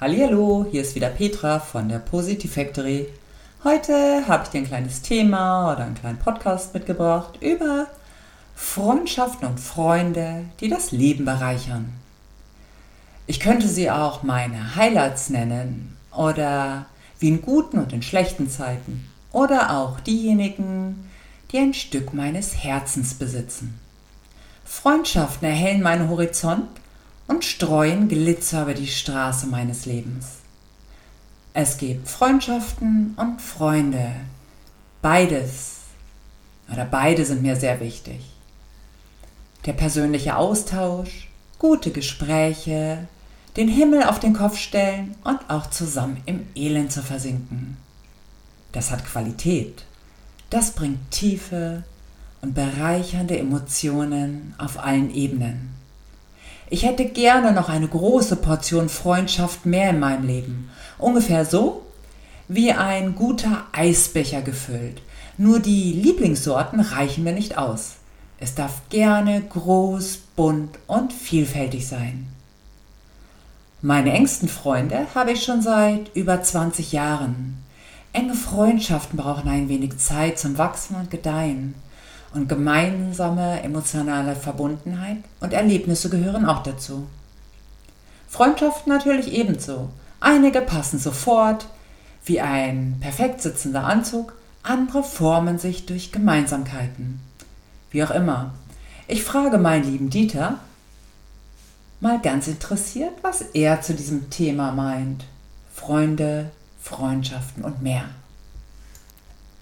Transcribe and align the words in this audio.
Hallo, 0.00 0.64
hier 0.70 0.82
ist 0.82 0.94
wieder 0.94 1.08
Petra 1.08 1.58
von 1.58 1.88
der 1.88 1.98
Positive 1.98 2.46
Factory. 2.46 3.08
Heute 3.64 4.28
habe 4.28 4.44
ich 4.44 4.50
dir 4.50 4.58
ein 4.58 4.66
kleines 4.68 5.02
Thema 5.02 5.72
oder 5.72 5.86
einen 5.86 5.96
kleinen 5.96 6.20
Podcast 6.20 6.72
mitgebracht 6.72 7.42
über 7.42 7.88
Freundschaften 8.54 9.48
und 9.48 9.58
Freunde, 9.58 10.44
die 10.60 10.68
das 10.68 10.92
Leben 10.92 11.24
bereichern. 11.24 11.94
Ich 13.26 13.40
könnte 13.40 13.66
sie 13.66 13.90
auch 13.90 14.22
meine 14.22 14.76
Highlights 14.76 15.30
nennen 15.30 15.96
oder 16.16 16.86
wie 17.18 17.30
in 17.30 17.42
guten 17.42 17.80
und 17.80 17.92
in 17.92 18.02
schlechten 18.02 18.48
Zeiten 18.48 19.10
oder 19.32 19.76
auch 19.76 19.98
diejenigen, 19.98 21.10
die 21.50 21.58
ein 21.58 21.74
Stück 21.74 22.14
meines 22.14 22.62
Herzens 22.62 23.14
besitzen. 23.14 23.80
Freundschaften 24.64 25.48
erhellen 25.48 25.82
meinen 25.82 26.08
Horizont 26.08 26.68
und 27.28 27.44
streuen 27.44 28.08
Glitzer 28.08 28.62
über 28.62 28.74
die 28.74 28.88
Straße 28.88 29.46
meines 29.46 29.86
Lebens. 29.86 30.38
Es 31.54 31.76
gibt 31.76 32.08
Freundschaften 32.08 33.14
und 33.16 33.40
Freunde. 33.40 34.12
Beides 35.02 35.76
oder 36.72 36.84
beide 36.84 37.24
sind 37.24 37.42
mir 37.42 37.56
sehr 37.56 37.80
wichtig. 37.80 38.20
Der 39.66 39.72
persönliche 39.72 40.36
Austausch, 40.36 41.28
gute 41.58 41.90
Gespräche, 41.90 43.06
den 43.56 43.68
Himmel 43.68 44.04
auf 44.04 44.20
den 44.20 44.34
Kopf 44.34 44.56
stellen 44.56 45.14
und 45.24 45.38
auch 45.48 45.68
zusammen 45.68 46.22
im 46.26 46.46
Elend 46.54 46.92
zu 46.92 47.02
versinken. 47.02 47.76
Das 48.72 48.90
hat 48.90 49.04
Qualität. 49.04 49.84
Das 50.50 50.70
bringt 50.70 51.10
tiefe 51.10 51.82
und 52.40 52.54
bereichernde 52.54 53.38
Emotionen 53.38 54.54
auf 54.58 54.78
allen 54.78 55.12
Ebenen. 55.12 55.77
Ich 56.70 56.84
hätte 56.84 57.06
gerne 57.06 57.52
noch 57.52 57.68
eine 57.68 57.88
große 57.88 58.36
Portion 58.36 58.88
Freundschaft 58.88 59.64
mehr 59.64 59.90
in 59.90 60.00
meinem 60.00 60.26
Leben. 60.26 60.70
Ungefähr 60.98 61.44
so 61.44 61.82
wie 62.48 62.72
ein 62.72 63.14
guter 63.14 63.66
Eisbecher 63.72 64.42
gefüllt. 64.42 65.02
Nur 65.36 65.60
die 65.60 65.92
Lieblingssorten 65.92 66.80
reichen 66.80 67.24
mir 67.24 67.32
nicht 67.32 67.58
aus. 67.58 67.96
Es 68.40 68.54
darf 68.54 68.82
gerne 68.88 69.42
groß, 69.42 70.18
bunt 70.36 70.78
und 70.86 71.12
vielfältig 71.12 71.86
sein. 71.86 72.28
Meine 73.80 74.12
engsten 74.12 74.48
Freunde 74.48 75.06
habe 75.14 75.32
ich 75.32 75.44
schon 75.44 75.62
seit 75.62 76.14
über 76.14 76.42
20 76.42 76.92
Jahren. 76.92 77.62
Enge 78.12 78.34
Freundschaften 78.34 79.16
brauchen 79.16 79.48
ein 79.48 79.68
wenig 79.68 79.98
Zeit 79.98 80.38
zum 80.38 80.58
Wachsen 80.58 80.96
und 80.96 81.10
Gedeihen. 81.10 81.74
Und 82.34 82.48
gemeinsame 82.48 83.62
emotionale 83.62 84.36
Verbundenheit 84.36 85.18
und 85.40 85.52
Erlebnisse 85.52 86.10
gehören 86.10 86.44
auch 86.44 86.62
dazu. 86.62 87.06
Freundschaften 88.28 88.92
natürlich 88.92 89.32
ebenso. 89.32 89.88
Einige 90.20 90.60
passen 90.60 90.98
sofort, 90.98 91.66
wie 92.24 92.40
ein 92.40 92.98
perfekt 93.00 93.40
sitzender 93.40 93.84
Anzug, 93.84 94.34
andere 94.62 95.02
formen 95.02 95.58
sich 95.58 95.86
durch 95.86 96.12
Gemeinsamkeiten. 96.12 97.20
Wie 97.90 98.04
auch 98.04 98.10
immer. 98.10 98.52
Ich 99.06 99.24
frage 99.24 99.56
meinen 99.56 99.84
lieben 99.84 100.10
Dieter 100.10 100.58
mal 102.00 102.20
ganz 102.20 102.46
interessiert, 102.46 103.12
was 103.22 103.40
er 103.40 103.80
zu 103.80 103.94
diesem 103.94 104.30
Thema 104.30 104.72
meint. 104.72 105.24
Freunde, 105.74 106.50
Freundschaften 106.80 107.64
und 107.64 107.82
mehr. 107.82 108.04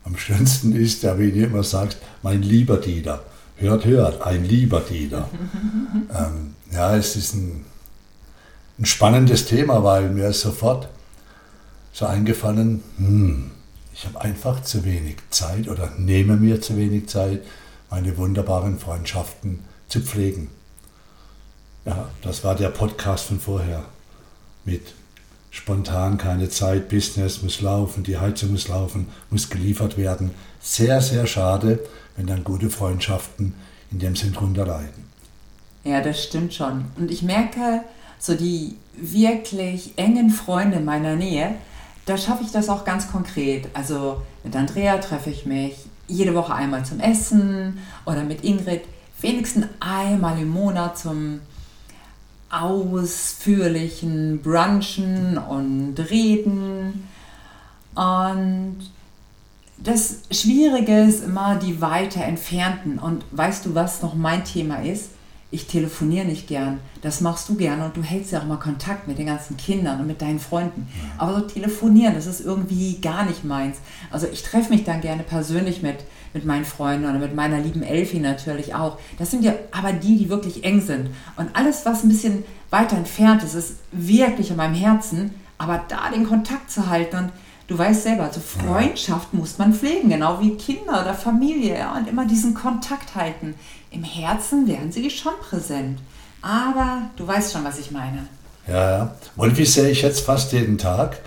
Am 0.07 0.17
schönsten 0.17 0.73
ist 0.73 1.03
ja, 1.03 1.19
wie 1.19 1.33
du 1.33 1.45
immer 1.45 1.65
sagst, 1.65 1.99
mein 2.23 2.41
lieber 2.41 2.77
Dieter. 2.77 3.25
Hört, 3.57 3.85
hört, 3.85 4.23
ein 4.23 4.45
lieber 4.45 4.81
Dieter. 4.81 5.29
ähm, 6.17 6.55
ja, 6.71 6.97
es 6.97 7.17
ist 7.17 7.35
ein, 7.35 7.65
ein, 8.79 8.85
spannendes 8.85 9.47
Thema, 9.47 9.83
weil 9.83 10.09
mir 10.11 10.29
ist 10.29 10.43
sofort 10.43 10.89
so 11.93 12.07
eingefallen, 12.07 12.85
hm, 12.99 13.51
ich 13.93 14.07
habe 14.07 14.21
einfach 14.21 14.63
zu 14.63 14.85
wenig 14.85 15.17
Zeit 15.31 15.67
oder 15.67 15.91
nehme 15.99 16.37
mir 16.37 16.61
zu 16.61 16.77
wenig 16.77 17.09
Zeit, 17.09 17.43
meine 17.91 18.17
wunderbaren 18.17 18.79
Freundschaften 18.79 19.65
zu 19.89 20.01
pflegen. 20.01 20.51
Ja, 21.85 22.11
das 22.23 22.45
war 22.45 22.55
der 22.55 22.69
Podcast 22.69 23.25
von 23.25 23.41
vorher 23.41 23.85
mit 24.65 24.95
spontan 25.57 26.19
keine 26.19 26.51
Zeit, 26.51 26.89
Business 26.89 27.43
muss 27.43 27.63
laufen, 27.63 28.03
die 28.05 28.19
Heizung 28.19 28.53
muss 28.53 28.69
laufen, 28.69 29.09
muss 29.31 29.49
geliefert 29.49 29.97
werden. 29.97 30.33
Sehr, 30.61 31.01
sehr 31.01 31.27
schade, 31.27 31.81
wenn 32.17 32.27
dann 32.27 32.45
gute 32.45 32.69
Freundschaften 32.69 33.55
in 33.91 33.99
dem 33.99 34.15
Sinn 34.15 34.35
drunter 34.35 34.67
leiden. 34.67 35.07
Ja, 35.83 36.03
das 36.03 36.23
stimmt 36.23 36.53
schon. 36.53 36.85
Und 36.97 37.11
ich 37.11 37.23
merke, 37.23 37.83
so 38.19 38.35
die 38.35 38.77
wirklich 38.97 39.95
engen 39.97 40.31
Freunde 40.31 40.79
in 40.79 40.85
meiner 40.85 41.17
Nähe, 41.17 41.55
da 42.05 42.19
schaffe 42.19 42.45
ich 42.45 42.53
das 42.53 42.69
auch 42.69 42.85
ganz 42.85 43.11
konkret. 43.11 43.69
Also 43.73 44.21
mit 44.45 44.55
Andrea 44.55 44.99
treffe 44.99 45.31
ich 45.31 45.47
mich 45.47 45.87
jede 46.07 46.35
Woche 46.35 46.55
einmal 46.55 46.85
zum 46.85 47.01
Essen 47.01 47.79
oder 48.05 48.25
mit 48.25 48.45
Ingrid 48.45 48.83
wenigstens 49.21 49.67
einmal 49.81 50.39
im 50.39 50.51
Monat 50.51 50.99
zum 50.99 51.41
ausführlichen 52.51 54.41
Brunchen 54.43 55.39
und 55.39 55.95
Reden. 56.11 57.09
Und 57.95 58.79
das 59.79 60.21
Schwierige 60.31 61.01
ist 61.01 61.25
immer 61.25 61.57
die 61.57 61.81
weiter 61.81 62.23
entfernten. 62.25 62.99
Und 62.99 63.25
weißt 63.33 63.67
du, 63.67 63.75
was 63.75 64.03
noch 64.03 64.15
mein 64.15 64.45
Thema 64.45 64.83
ist? 64.83 65.11
Ich 65.51 65.67
telefoniere 65.67 66.27
nicht 66.27 66.49
gern. 66.49 66.81
Das 67.03 67.21
machst 67.21 67.49
du 67.49 67.55
gerne 67.55 67.85
und 67.85 67.97
du 67.97 68.03
hältst 68.03 68.33
ja 68.33 68.41
auch 68.41 68.45
immer 68.45 68.57
Kontakt 68.57 69.07
mit 69.07 69.19
den 69.19 69.27
ganzen 69.27 69.57
Kindern 69.57 70.01
und 70.01 70.07
mit 70.07 70.21
deinen 70.21 70.41
Freunden. 70.41 70.89
Aber 71.19 71.35
so 71.35 71.41
telefonieren, 71.43 72.15
das 72.15 72.27
ist 72.27 72.41
irgendwie 72.41 73.01
gar 73.01 73.25
nicht 73.25 73.45
meins. 73.45 73.79
Also 74.11 74.27
ich 74.31 74.43
treffe 74.43 74.71
mich 74.71 74.85
dann 74.85 75.01
gerne 75.01 75.23
persönlich 75.23 75.83
mit 75.83 76.05
mit 76.37 76.45
meinen 76.45 76.67
Freunden 76.67 77.07
oder 77.09 77.19
mit 77.19 77.35
meiner 77.35 77.59
lieben 77.59 77.83
Elfi 77.83 78.19
natürlich 78.19 78.75
auch. 78.75 78.99
Das 79.19 79.31
sind 79.31 79.43
ja 79.43 79.55
aber 79.73 79.93
die, 79.93 80.19
die 80.19 80.29
wirklich 80.29 80.65
eng 80.65 80.83
sind. 80.83 81.09
Und 81.37 81.57
alles, 81.57 81.87
was 81.87 82.05
ein 82.05 82.11
bisschen 82.11 82.45
weiter 82.71 82.97
entfernt 82.97 83.43
ist, 83.43 83.55
ist 83.55 83.77
wirklich 83.91 84.51
in 84.51 84.57
meinem 84.57 84.75
Herzen. 84.75 85.35
Aber 85.59 85.83
da 85.89 86.11
den 86.11 86.29
Kontakt 86.29 86.71
zu 86.71 86.89
halten 86.89 87.17
und 87.17 87.33
du 87.67 87.79
weißt 87.79 88.03
selber, 88.03 88.25
also 88.25 88.41
Freundschaft 88.41 89.35
muss 89.35 89.59
man 89.59 89.75
pflegen, 89.75 90.09
genau 90.09 90.41
wie 90.41 90.57
Kinder 90.57 91.03
oder 91.03 91.15
Familie. 91.15 91.79
Ja, 91.79 91.97
und 91.97 92.09
immer 92.09 92.27
diesen 92.27 92.55
Kontakt 92.55 93.15
halten. 93.15 93.55
Im 93.91 94.05
Herzen 94.05 94.67
werden 94.67 94.93
sie 94.93 95.11
schon 95.11 95.35
präsent. 95.41 95.99
Aber 96.43 97.03
du 97.17 97.27
weißt 97.27 97.53
schon, 97.53 97.65
was 97.65 97.79
ich 97.79 97.91
meine. 97.91 98.27
Ja, 98.69 98.91
ja. 98.91 99.15
Und 99.37 99.57
wie 99.57 99.65
sehe 99.65 99.91
ich 99.91 100.03
jetzt 100.03 100.21
fast 100.21 100.53
jeden 100.53 100.79
Tag. 100.79 101.19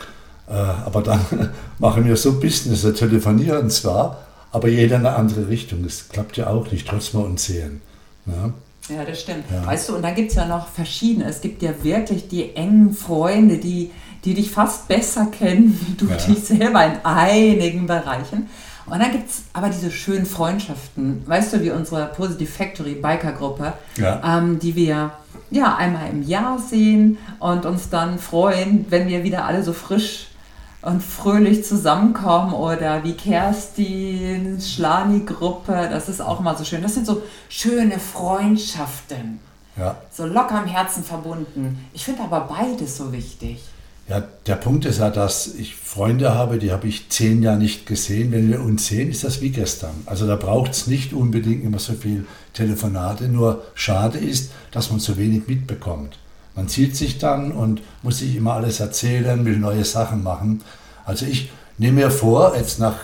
Äh, 0.47 0.53
aber 0.53 1.01
dann 1.01 1.51
machen 1.79 2.05
wir 2.05 2.16
so 2.16 2.39
Business, 2.39 2.83
wir 2.83 2.94
telefonieren 2.94 3.69
zwar, 3.69 4.25
aber 4.51 4.67
jeder 4.67 4.97
in 4.97 5.06
eine 5.06 5.16
andere 5.16 5.47
Richtung. 5.47 5.83
Das 5.83 6.09
klappt 6.09 6.38
ja 6.38 6.47
auch 6.47 6.71
nicht, 6.71 6.88
trotz 6.88 7.13
wir 7.13 7.23
uns 7.23 7.45
sehen. 7.45 7.81
Ja? 8.25 8.51
Ja, 8.89 9.06
das 9.06 9.21
stimmt. 9.21 9.45
Ja. 9.51 9.66
Weißt 9.66 9.89
du, 9.89 9.95
und 9.95 10.01
da 10.01 10.11
gibt 10.11 10.31
es 10.31 10.35
ja 10.35 10.45
noch 10.45 10.67
verschiedene. 10.67 11.25
Es 11.25 11.41
gibt 11.41 11.61
ja 11.61 11.71
wirklich 11.83 12.27
die 12.27 12.56
engen 12.56 12.94
Freunde, 12.94 13.57
die, 13.57 13.91
die 14.25 14.34
dich 14.34 14.52
fast 14.52 14.88
besser 14.88 15.28
kennen, 15.28 15.80
wie 15.85 15.94
du 15.94 16.07
ja. 16.07 16.16
dich 16.16 16.44
selber 16.44 16.85
in 16.85 16.94
einigen 17.03 17.88
Bereichen. 17.88 18.50
Und 18.85 19.00
dann 19.00 19.12
gibt 19.12 19.30
es 19.30 19.44
aber 19.53 19.69
diese 19.69 19.91
schönen 19.91 20.25
Freundschaften, 20.25 21.24
weißt 21.28 21.53
du, 21.53 21.62
wie 21.62 21.72
unsere 21.72 22.07
Positive 22.07 22.50
Factory 22.50 22.96
Biker 22.96 23.34
Gruppe, 23.34 23.74
ja. 23.97 24.38
ähm, 24.38 24.59
die 24.59 24.75
wir 24.75 25.12
ja 25.52 25.75
einmal 25.75 26.09
im 26.09 26.24
Jahr 26.24 26.59
sehen 26.59 27.18
und 27.40 27.66
uns 27.66 27.90
dann 27.90 28.19
freuen, 28.19 28.85
wenn 28.90 29.07
wir 29.07 29.24
wieder 29.24 29.46
alle 29.46 29.63
so 29.63 29.74
frisch 29.74 30.28
und 30.81 31.03
fröhlich 31.03 31.66
zusammenkommen 31.66 32.53
oder 32.53 33.03
wie 33.03 33.13
Kerstin, 33.13 34.59
Schlani-Gruppe, 34.62 35.90
das 35.91 36.07
ist 36.09 36.22
auch 36.22 36.40
mal 36.40 36.57
so 36.57 36.63
schön. 36.63 36.81
Das 36.81 36.94
sind 36.94 37.06
so 37.06 37.22
schöne 37.50 38.00
Freundschaften. 38.00 39.40
Ja. 39.78 39.97
So 40.12 40.25
locker 40.25 40.56
am 40.56 40.68
Herzen 40.68 41.03
verbunden. 41.03 41.86
Ich 41.94 42.06
finde 42.06 42.24
aber 42.24 42.41
beides 42.41 42.97
so 42.97 43.12
wichtig. 43.12 43.63
Ja, 44.09 44.23
der 44.47 44.56
Punkt 44.56 44.85
ist 44.85 45.00
ja, 45.00 45.11
dass 45.11 45.53
ich 45.53 45.75
Freunde 45.75 46.33
habe, 46.33 46.57
die 46.57 46.71
habe 46.71 46.88
ich 46.88 47.09
zehn 47.09 47.44
Jahre 47.44 47.59
nicht 47.59 47.85
gesehen. 47.85 48.31
Wenn 48.31 48.50
wir 48.50 48.59
uns 48.59 48.88
sehen, 48.88 49.11
ist 49.11 49.23
das 49.23 49.39
wie 49.39 49.51
gestern. 49.51 49.91
Also 50.07 50.25
da 50.25 50.35
braucht 50.35 50.71
es 50.71 50.88
nicht 50.88 51.13
unbedingt 51.13 51.63
immer 51.63 51.77
so 51.77 51.94
viel 51.94 52.25
Telefonate. 52.53 53.25
Nur 53.27 53.63
schade 53.75 54.17
ist, 54.17 54.51
dass 54.71 54.89
man 54.89 55.00
so 55.00 55.15
wenig 55.17 55.47
mitbekommt. 55.47 56.17
Man 56.56 56.67
zieht 56.67 56.95
sich 56.95 57.19
dann 57.19 57.51
und 57.51 57.83
muss 58.01 58.17
sich 58.17 58.35
immer 58.35 58.53
alles 58.53 58.79
erzählen, 58.79 59.45
will 59.45 59.57
neue 59.57 59.85
Sachen 59.85 60.23
machen. 60.23 60.63
Also 61.05 61.27
ich 61.27 61.51
nehme 61.77 62.01
mir 62.01 62.12
vor, 62.12 62.55
jetzt 62.55 62.79
nach 62.79 62.95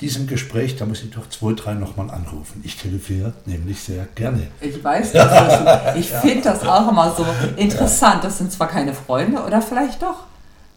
diesem 0.00 0.26
Gespräch, 0.26 0.76
da 0.76 0.86
muss 0.86 1.02
ich 1.02 1.10
doch 1.10 1.28
zwei, 1.28 1.52
drei 1.52 1.74
nochmal 1.74 2.10
anrufen. 2.10 2.62
Ich 2.64 2.76
telefoniere 2.76 3.34
nämlich 3.44 3.80
sehr 3.80 4.06
gerne. 4.14 4.46
Ich 4.62 4.82
weiß 4.82 5.12
das. 5.12 5.96
ich 5.96 6.08
finde 6.08 6.42
das 6.44 6.66
auch 6.66 6.90
immer 6.90 7.14
so 7.14 7.26
interessant. 7.56 8.24
Das 8.24 8.38
sind 8.38 8.50
zwar 8.50 8.68
keine 8.68 8.94
Freunde 8.94 9.42
oder 9.42 9.60
vielleicht 9.60 10.00
doch. 10.00 10.24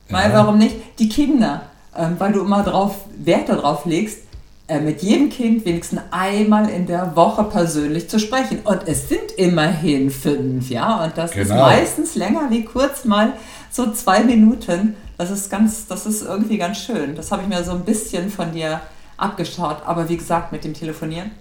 Weil 0.10 0.32
ja. 0.32 0.38
warum 0.38 0.58
nicht? 0.58 0.76
Die 1.00 1.10
Kinder, 1.10 1.64
ähm, 1.98 2.16
weil 2.18 2.34
du 2.34 2.42
immer 2.42 2.64
drauf 2.64 2.96
Wert 3.18 3.50
darauf 3.50 3.86
legst, 3.86 4.20
äh, 4.68 4.80
mit 4.80 5.02
jedem 5.02 5.30
Kind 5.30 5.66
wenigstens 5.66 6.02
einmal 6.12 6.70
in 6.70 6.86
der 6.86 7.16
Woche 7.16 7.44
persönlich 7.44 8.10
zu 8.10 8.20
sprechen. 8.20 8.60
Und 8.64 8.82
es 8.88 9.10
sind 9.10 9.32
immerhin 9.38 10.12
fünf, 10.12 10.70
ja. 10.70 11.04
Und 11.04 11.18
das 11.18 11.32
genau. 11.32 11.44
ist 11.44 11.60
meistens 11.60 12.16
länger 12.16 12.50
wie 12.50 12.66
kurz 12.66 13.06
mal 13.06 13.34
so 13.72 13.92
zwei 13.92 14.24
Minuten. 14.24 14.96
Das 15.18 15.32
ist 15.32 15.50
ganz, 15.50 15.88
das 15.88 16.06
ist 16.06 16.22
irgendwie 16.22 16.58
ganz 16.58 16.78
schön. 16.78 17.16
Das 17.16 17.32
habe 17.32 17.42
ich 17.42 17.48
mir 17.48 17.64
so 17.64 17.72
ein 17.72 17.84
bisschen 17.84 18.30
von 18.30 18.52
dir 18.52 18.80
abgeschaut. 19.18 19.78
Aber 19.86 20.08
wie 20.08 20.18
gesagt, 20.18 20.52
mit 20.52 20.64
dem 20.64 20.74
Telefonieren. 20.74 21.32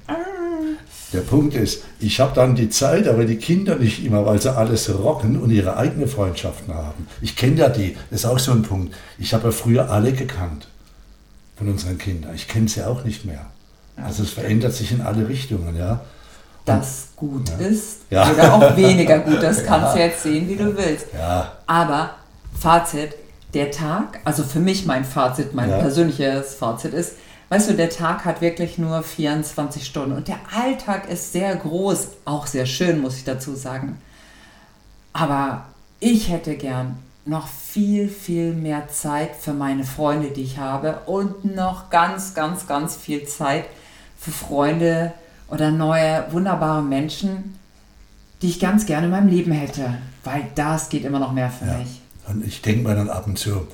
Der 1.12 1.20
Punkt 1.20 1.54
ist, 1.54 1.84
ich 2.00 2.20
habe 2.20 2.34
dann 2.34 2.54
die 2.54 2.68
Zeit, 2.68 3.08
aber 3.08 3.24
die 3.24 3.36
Kinder 3.36 3.76
nicht 3.76 4.04
immer, 4.04 4.26
weil 4.26 4.40
sie 4.40 4.54
alles 4.54 4.92
rocken 4.92 5.40
und 5.40 5.50
ihre 5.50 5.76
eigenen 5.76 6.06
Freundschaften 6.08 6.74
haben. 6.74 7.06
Ich 7.22 7.34
kenne 7.34 7.56
ja 7.56 7.68
die, 7.70 7.96
das 8.10 8.20
ist 8.20 8.26
auch 8.26 8.38
so 8.38 8.52
ein 8.52 8.62
Punkt. 8.62 8.94
Ich 9.18 9.32
habe 9.32 9.44
ja 9.44 9.50
früher 9.50 9.90
alle 9.90 10.12
gekannt 10.12 10.68
von 11.56 11.68
unseren 11.68 11.96
Kindern. 11.96 12.34
Ich 12.34 12.46
kenne 12.46 12.68
sie 12.68 12.86
auch 12.86 13.04
nicht 13.04 13.24
mehr. 13.24 13.46
Also 13.96 14.22
es 14.22 14.30
verändert 14.30 14.74
sich 14.74 14.92
in 14.92 15.00
alle 15.00 15.28
Richtungen, 15.28 15.76
ja. 15.76 16.00
Das 16.64 17.08
gut 17.16 17.48
ja. 17.48 17.66
ist 17.66 18.00
ja. 18.10 18.30
oder 18.30 18.54
auch 18.54 18.76
weniger 18.76 19.20
gut, 19.20 19.42
das 19.42 19.64
kannst 19.66 19.94
du 19.94 19.98
jetzt 19.98 20.22
sehen, 20.22 20.48
wie 20.48 20.56
du 20.56 20.76
willst. 20.76 21.06
Aber 21.66 22.10
Fazit, 22.58 23.14
der 23.54 23.70
Tag, 23.70 24.20
also 24.24 24.42
für 24.42 24.60
mich 24.60 24.84
mein 24.84 25.04
Fazit, 25.04 25.54
mein 25.54 25.70
persönliches 25.70 26.54
Fazit 26.54 26.92
ist, 26.92 27.14
Weißt 27.48 27.70
du, 27.70 27.74
der 27.74 27.88
Tag 27.88 28.24
hat 28.24 28.40
wirklich 28.40 28.76
nur 28.76 29.02
24 29.02 29.86
Stunden 29.86 30.12
und 30.12 30.28
der 30.28 30.38
Alltag 30.54 31.08
ist 31.08 31.32
sehr 31.32 31.56
groß, 31.56 32.08
auch 32.26 32.46
sehr 32.46 32.66
schön, 32.66 33.00
muss 33.00 33.16
ich 33.16 33.24
dazu 33.24 33.54
sagen. 33.54 33.98
Aber 35.14 35.64
ich 35.98 36.28
hätte 36.30 36.56
gern 36.56 36.98
noch 37.24 37.48
viel, 37.48 38.08
viel 38.08 38.52
mehr 38.52 38.88
Zeit 38.88 39.36
für 39.36 39.52
meine 39.52 39.84
Freunde, 39.84 40.30
die 40.30 40.42
ich 40.42 40.58
habe 40.58 41.00
und 41.06 41.44
noch 41.44 41.90
ganz, 41.90 42.34
ganz, 42.34 42.66
ganz 42.66 42.96
viel 42.96 43.26
Zeit 43.26 43.64
für 44.18 44.30
Freunde 44.30 45.12
oder 45.48 45.70
neue, 45.70 46.26
wunderbare 46.30 46.82
Menschen, 46.82 47.58
die 48.42 48.48
ich 48.48 48.60
ganz 48.60 48.86
gerne 48.86 49.06
in 49.06 49.12
meinem 49.12 49.28
Leben 49.28 49.52
hätte, 49.52 49.98
weil 50.24 50.48
das 50.54 50.88
geht 50.88 51.04
immer 51.04 51.18
noch 51.18 51.32
mehr 51.32 51.50
für 51.50 51.66
ja. 51.66 51.78
mich. 51.78 52.00
Und 52.28 52.46
ich 52.46 52.62
denke 52.62 52.86
mir 52.86 52.94
dann 52.94 53.08
ab 53.08 53.26
und 53.26 53.38
zu, 53.38 53.66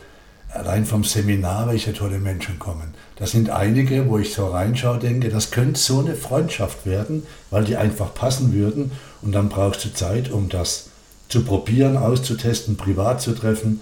allein 0.55 0.87
vom 0.87 1.05
Seminar, 1.05 1.69
welche 1.69 1.93
tolle 1.93 2.19
Menschen 2.19 2.59
kommen. 2.59 2.95
Da 3.17 3.27
sind 3.27 3.51
einige, 3.51 4.09
wo 4.09 4.19
ich 4.19 4.33
so 4.33 4.49
reinschaue, 4.49 4.99
denke, 4.99 5.29
das 5.29 5.51
könnte 5.51 5.79
so 5.79 6.01
eine 6.01 6.15
Freundschaft 6.15 6.87
werden, 6.87 7.27
weil 7.51 7.65
die 7.65 7.77
einfach 7.77 8.15
passen 8.15 8.53
würden. 8.53 8.93
Und 9.23 9.33
dann 9.33 9.49
brauchst 9.49 9.85
du 9.85 9.93
Zeit, 9.93 10.31
um 10.31 10.49
das 10.49 10.87
zu 11.29 11.45
probieren, 11.45 11.97
auszutesten, 11.97 12.77
privat 12.77 13.21
zu 13.21 13.33
treffen. 13.33 13.81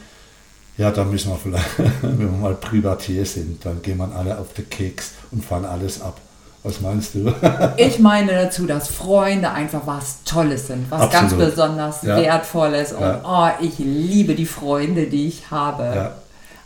Ja, 0.79 0.91
da 0.91 1.05
müssen 1.05 1.31
wir 1.31 1.37
vielleicht, 1.37 1.79
wenn 2.03 2.19
wir 2.19 2.29
mal 2.29 2.55
Privatier 2.55 3.27
sind, 3.27 3.65
dann 3.65 3.83
gehen 3.83 3.99
wir 3.99 4.15
alle 4.15 4.39
auf 4.39 4.53
den 4.55 4.69
Keks 4.69 5.13
und 5.31 5.45
fahren 5.45 5.65
alles 5.65 6.01
ab. 6.01 6.21
Was 6.65 6.81
meinst 6.81 7.15
du? 7.15 7.35
ich 7.77 7.99
meine 7.99 8.33
dazu, 8.33 8.67
dass 8.67 8.89
Freunde 8.89 9.51
einfach 9.51 9.85
was 9.85 10.23
Tolles 10.25 10.69
sind, 10.69 10.89
was 10.91 11.03
Absolut. 11.03 11.39
ganz 11.39 11.51
besonders 11.51 12.03
ja. 12.03 12.17
Wertvolles. 12.17 12.93
Und 12.93 13.01
ja. 13.01 13.21
oh, 13.25 13.65
ich 13.65 13.79
liebe 13.79 14.37
die 14.37 14.47
Freunde, 14.47 15.07
die 15.07 15.27
ich 15.27 15.51
habe. 15.51 15.83
Ja. 15.83 16.22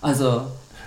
Also. 0.07 0.43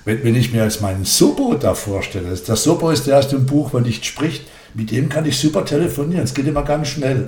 Wenn, 0.06 0.24
wenn 0.24 0.36
ich 0.36 0.54
mir 0.54 0.64
jetzt 0.64 0.82
meinen 0.82 1.04
Sobo 1.04 1.54
da 1.56 1.74
vorstelle, 1.74 2.30
das 2.36 2.64
Sobo 2.64 2.90
ist 2.90 3.06
der 3.06 3.16
erste 3.16 3.36
im 3.36 3.46
Buch, 3.46 3.74
wenn 3.74 3.84
nicht 3.84 4.06
spricht, 4.06 4.44
mit 4.74 4.92
dem 4.92 5.10
kann 5.10 5.26
ich 5.26 5.38
super 5.38 5.66
telefonieren. 5.66 6.24
Es 6.24 6.34
geht 6.34 6.48
immer 6.48 6.64
ganz 6.64 6.88
schnell. 6.88 7.28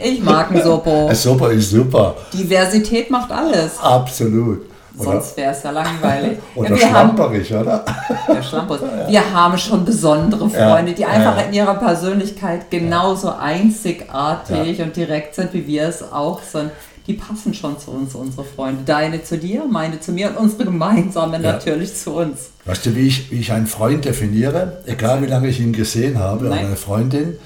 Ich 0.00 0.20
mag 0.20 0.50
einen 0.50 0.64
Sopo. 0.64 1.06
Ein 1.08 1.14
Sopo 1.14 1.46
ist 1.46 1.70
super. 1.70 2.16
Diversität 2.32 3.08
macht 3.08 3.30
alles. 3.30 3.78
Absolut. 3.80 4.62
Oder? 4.98 5.12
Sonst 5.12 5.36
wäre 5.36 5.52
es 5.52 5.62
ja 5.62 5.70
langweilig. 5.70 6.38
oder 6.56 6.70
ja, 6.70 6.88
schlamperig, 6.88 7.52
haben, 7.52 7.62
oder? 7.62 7.84
Der 8.28 8.42
Schlampers. 8.42 8.80
Wir 9.08 9.32
haben 9.32 9.56
schon 9.58 9.84
besondere 9.84 10.50
Freunde, 10.50 10.90
ja, 10.90 10.96
die 10.96 11.04
einfach 11.04 11.36
ja. 11.36 11.42
in 11.44 11.52
ihrer 11.52 11.74
Persönlichkeit 11.74 12.70
genauso 12.70 13.32
einzigartig 13.32 14.82
und 14.82 14.96
direkt 14.96 15.36
sind, 15.36 15.52
wie 15.52 15.66
wir 15.66 15.88
es 15.88 16.02
auch 16.12 16.42
sind 16.42 16.70
die 17.06 17.14
passen 17.14 17.52
schon 17.52 17.78
zu 17.78 17.90
uns, 17.90 18.14
unsere 18.14 18.44
Freunde. 18.44 18.82
Deine 18.84 19.22
zu 19.22 19.36
dir, 19.36 19.64
meine 19.70 20.00
zu 20.00 20.12
mir 20.12 20.30
und 20.30 20.36
unsere 20.36 20.64
gemeinsame 20.64 21.34
ja. 21.34 21.52
natürlich 21.52 21.94
zu 21.94 22.12
uns. 22.12 22.50
Weißt 22.64 22.86
du, 22.86 22.96
wie 22.96 23.06
ich, 23.06 23.30
wie 23.30 23.40
ich 23.40 23.52
einen 23.52 23.66
Freund 23.66 24.04
definiere? 24.04 24.82
Egal 24.86 25.22
wie 25.22 25.26
lange 25.26 25.48
ich 25.48 25.60
ihn 25.60 25.72
gesehen 25.72 26.18
habe 26.18 26.46
Nein. 26.46 26.58
oder 26.58 26.66
eine 26.66 26.76
Freundin, 26.76 27.36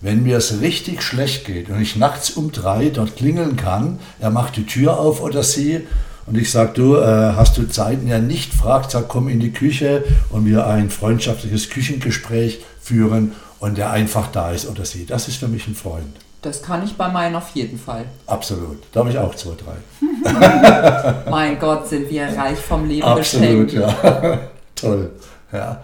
wenn 0.00 0.22
mir 0.22 0.36
es 0.36 0.60
richtig 0.60 1.02
schlecht 1.02 1.44
geht 1.44 1.68
und 1.68 1.80
ich 1.80 1.96
nachts 1.96 2.30
um 2.30 2.52
drei 2.52 2.90
dort 2.90 3.16
klingeln 3.16 3.56
kann, 3.56 3.98
er 4.20 4.30
macht 4.30 4.56
die 4.56 4.66
Tür 4.66 5.00
auf 5.00 5.20
oder 5.20 5.42
sie 5.42 5.80
und 6.26 6.36
ich 6.36 6.50
sage, 6.50 6.72
du, 6.74 6.96
äh, 6.96 7.32
hast 7.34 7.56
du 7.56 7.68
Zeit? 7.68 8.02
Und 8.02 8.08
er 8.08 8.20
nicht 8.20 8.52
fragt, 8.52 8.92
sagt, 8.92 9.08
komm 9.08 9.28
in 9.28 9.40
die 9.40 9.50
Küche 9.50 10.04
und 10.30 10.44
wir 10.46 10.66
ein 10.66 10.90
freundschaftliches 10.90 11.70
Küchengespräch 11.70 12.60
führen 12.80 13.32
und 13.58 13.78
er 13.78 13.90
einfach 13.90 14.30
da 14.30 14.52
ist 14.52 14.68
oder 14.68 14.84
sie. 14.84 15.06
Das 15.06 15.26
ist 15.26 15.38
für 15.38 15.48
mich 15.48 15.66
ein 15.66 15.74
Freund. 15.74 16.14
Das 16.42 16.62
kann 16.62 16.84
ich 16.84 16.96
bei 16.96 17.08
meinen 17.08 17.34
auf 17.34 17.50
jeden 17.50 17.78
Fall. 17.78 18.04
Absolut. 18.26 18.78
Da 18.92 19.00
habe 19.00 19.10
ich 19.10 19.18
auch 19.18 19.34
zwei, 19.34 19.54
drei. 19.56 21.14
mein 21.30 21.58
Gott, 21.58 21.88
sind 21.88 22.08
wir 22.08 22.26
reich 22.26 22.58
vom 22.58 22.86
Leben 22.86 23.02
Absolut, 23.02 23.66
beschenkt. 23.66 23.72
ja. 23.72 24.38
Toll. 24.76 25.10
Ja. 25.52 25.82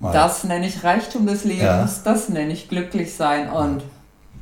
Mein. 0.00 0.12
Das 0.14 0.44
nenne 0.44 0.66
ich 0.66 0.82
Reichtum 0.82 1.26
des 1.26 1.44
Lebens, 1.44 1.62
ja. 1.62 1.88
das 2.04 2.28
nenne 2.28 2.52
ich 2.52 2.68
glücklich 2.68 3.14
sein 3.14 3.50
und 3.50 3.82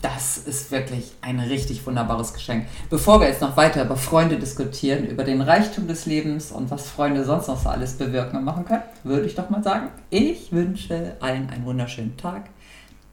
das 0.02 0.38
ist 0.38 0.70
wirklich 0.70 1.12
ein 1.20 1.38
richtig 1.38 1.87
wunderbares 1.87 2.32
Geschenk. 2.32 2.67
Bevor 2.88 3.20
wir 3.20 3.29
jetzt 3.29 3.43
noch 3.43 3.56
weiter 3.56 3.85
über 3.85 3.97
Freunde 3.97 4.38
diskutieren, 4.38 5.05
über 5.05 5.25
den 5.25 5.43
Reichtum 5.43 5.87
des 5.87 6.06
Lebens 6.06 6.52
und 6.52 6.70
was 6.70 6.88
Freunde 6.88 7.25
sonst 7.25 7.49
noch 7.49 7.61
so 7.61 7.69
alles 7.69 7.94
bewirken 7.94 8.38
und 8.38 8.44
machen 8.44 8.64
können, 8.64 8.82
würde 9.05 9.26
ich 9.26 9.35
doch 9.35 9.50
mal 9.50 9.62
sagen, 9.62 9.88
ich 10.08 10.52
wünsche 10.52 11.17
allen 11.20 11.50
einen 11.50 11.67
wunderschönen 11.67 12.17
Tag, 12.17 12.44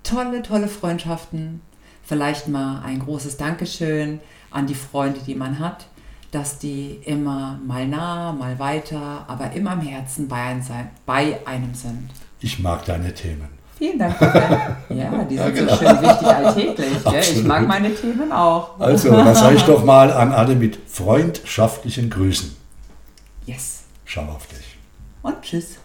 tolle, 0.04 0.42
tolle 0.42 0.70
Freundschaften, 0.70 1.62
vielleicht 2.08 2.48
mal 2.48 2.82
ein 2.84 3.00
großes 3.00 3.38
Dankeschön 3.38 4.20
an 4.50 4.66
die 4.66 4.76
Freunde, 4.76 5.20
die 5.26 5.36
man 5.36 5.60
hat, 5.60 5.88
dass 6.32 6.58
die 6.58 7.02
immer 7.06 7.60
mal 7.66 7.88
nah, 7.88 8.32
mal 8.32 8.58
weiter, 8.60 9.26
aber 9.28 9.52
immer 9.52 9.74
im 9.74 9.82
Herzen 9.82 10.28
bei 10.28 10.42
einem, 10.42 10.62
sein, 10.62 10.90
bei 11.06 11.40
einem 11.46 11.74
sind. 11.74 12.10
Ich 12.40 12.60
mag 12.60 12.86
deine 12.86 13.14
Themen. 13.14 13.50
Vielen 13.78 14.00
Dank. 14.00 14.20
Ja, 14.90 15.24
die 15.24 15.38
sind 15.38 15.46
ja, 15.46 15.50
genau. 15.50 15.76
so 15.76 15.78
schön 15.78 16.02
wichtig 16.02 16.28
alltäglich. 16.28 17.04
Gell? 17.04 17.22
Ich 17.22 17.44
mag 17.44 17.68
meine 17.68 17.94
Themen 17.94 18.32
auch. 18.32 18.80
Also, 18.80 19.12
dann 19.12 19.36
sage 19.36 19.56
ich 19.56 19.64
doch 19.64 19.84
mal 19.84 20.12
an 20.12 20.32
alle 20.32 20.56
mit 20.56 20.80
freundschaftlichen 20.88 22.10
Grüßen. 22.10 22.56
Yes. 23.46 23.84
Schau 24.06 24.24
auf 24.24 24.48
dich. 24.48 24.78
Und 25.22 25.42
tschüss. 25.42 25.78